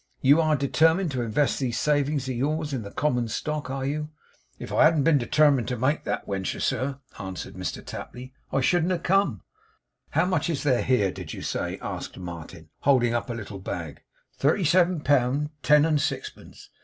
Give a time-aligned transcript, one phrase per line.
[0.23, 4.09] You are determined to invest these savings of yours in the common stock, are you?'
[4.57, 8.91] 'If I hadn't been determined to make that wentur, sir,' answered Mr Tapley, 'I shouldn't
[8.93, 9.43] have come.'
[10.09, 14.01] 'How much is there here, did you say' asked Martin, holding up a little bag.
[14.39, 16.71] 'Thirty seven pound ten and sixpence.